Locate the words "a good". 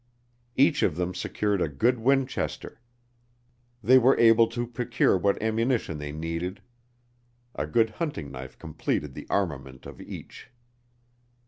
1.61-1.99, 7.53-7.91